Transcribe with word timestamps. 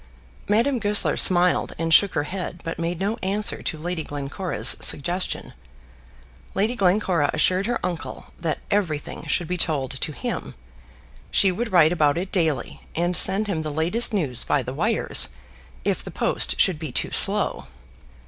Madame 0.49 0.79
Goesler 0.79 1.15
smiled, 1.15 1.73
and 1.77 1.93
shook 1.93 2.15
her 2.15 2.23
head, 2.23 2.61
but 2.63 2.79
made 2.79 2.99
no 2.99 3.17
answer 3.21 3.61
to 3.61 3.77
Lady 3.77 4.03
Glencora's 4.03 4.75
suggestion. 4.81 5.53
Lady 6.55 6.73
Glencora 6.75 7.29
assured 7.35 7.67
her 7.67 7.79
uncle 7.85 8.25
that 8.39 8.61
everything 8.71 9.27
should 9.27 9.47
be 9.47 9.57
told 9.57 9.91
to 9.91 10.11
him. 10.11 10.55
She 11.29 11.51
would 11.51 11.71
write 11.71 11.91
about 11.93 12.17
it 12.17 12.31
daily, 12.31 12.81
and 12.95 13.15
send 13.15 13.45
him 13.45 13.61
the 13.61 13.69
latest 13.69 14.11
news 14.11 14.43
by 14.43 14.63
the 14.63 14.73
wires 14.73 15.29
if 15.85 16.03
the 16.03 16.09
post 16.09 16.59
should 16.59 16.79
be 16.79 16.91
too 16.91 17.11
slow. 17.11 17.67